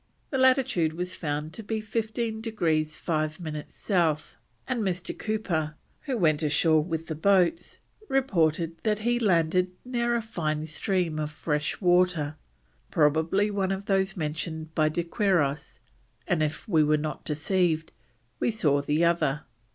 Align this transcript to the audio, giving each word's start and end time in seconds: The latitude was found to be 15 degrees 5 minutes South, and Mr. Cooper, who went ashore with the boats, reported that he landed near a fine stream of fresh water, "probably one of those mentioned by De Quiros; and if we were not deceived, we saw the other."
The 0.31 0.39
latitude 0.39 0.93
was 0.93 1.13
found 1.13 1.53
to 1.53 1.61
be 1.61 1.79
15 1.79 2.41
degrees 2.41 2.97
5 2.97 3.39
minutes 3.39 3.75
South, 3.75 4.35
and 4.67 4.81
Mr. 4.81 5.15
Cooper, 5.15 5.75
who 6.05 6.17
went 6.17 6.41
ashore 6.41 6.83
with 6.83 7.05
the 7.05 7.13
boats, 7.13 7.77
reported 8.09 8.79
that 8.81 8.97
he 9.05 9.19
landed 9.19 9.69
near 9.85 10.15
a 10.15 10.21
fine 10.23 10.65
stream 10.65 11.19
of 11.19 11.29
fresh 11.31 11.79
water, 11.79 12.35
"probably 12.89 13.51
one 13.51 13.71
of 13.71 13.85
those 13.85 14.17
mentioned 14.17 14.73
by 14.73 14.89
De 14.89 15.03
Quiros; 15.03 15.81
and 16.27 16.41
if 16.41 16.67
we 16.67 16.83
were 16.83 16.97
not 16.97 17.23
deceived, 17.23 17.91
we 18.39 18.49
saw 18.49 18.81
the 18.81 19.05
other." 19.05 19.43